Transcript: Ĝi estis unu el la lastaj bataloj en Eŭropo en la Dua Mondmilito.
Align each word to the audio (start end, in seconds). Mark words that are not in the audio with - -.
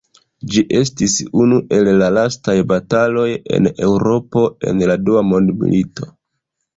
Ĝi 0.53 0.61
estis 0.77 1.17
unu 1.41 1.57
el 1.79 1.89
la 2.01 2.07
lastaj 2.17 2.55
bataloj 2.71 3.25
en 3.57 3.69
Eŭropo 3.89 4.43
en 4.73 4.81
la 4.93 4.97
Dua 5.09 5.23
Mondmilito. 5.33 6.09